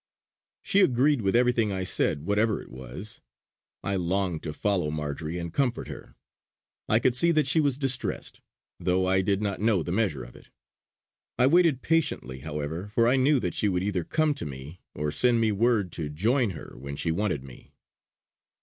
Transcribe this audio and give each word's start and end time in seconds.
She 0.63 0.79
agreed 0.79 1.21
with 1.21 1.35
everything 1.35 1.71
I 1.71 1.83
said, 1.83 2.25
whatever 2.25 2.59
it 2.59 2.71
was. 2.71 3.21
I 3.83 3.97
longed 3.97 4.41
to 4.41 4.51
follow 4.51 4.89
Marjory 4.89 5.37
and 5.37 5.53
comfort 5.53 5.87
her. 5.89 6.15
I 6.89 6.97
could 6.97 7.15
see 7.15 7.29
that 7.33 7.45
she 7.45 7.59
was 7.59 7.77
distressed, 7.77 8.41
though 8.79 9.05
I 9.05 9.21
did 9.21 9.43
not 9.43 9.61
know 9.61 9.83
the 9.83 9.91
measure 9.91 10.23
of 10.23 10.35
it. 10.35 10.49
I 11.37 11.45
waited 11.45 11.83
patiently, 11.83 12.39
however, 12.39 12.87
for 12.87 13.07
I 13.07 13.15
knew 13.15 13.39
that 13.41 13.53
she 13.53 13.69
would 13.69 13.83
either 13.83 14.03
come 14.03 14.33
to 14.33 14.45
me, 14.47 14.81
or 14.95 15.11
send 15.11 15.39
me 15.39 15.51
word 15.51 15.91
to 15.91 16.09
join 16.09 16.49
her 16.57 16.73
when 16.75 16.95
she 16.95 17.11
wanted 17.11 17.43
me. 17.43 17.71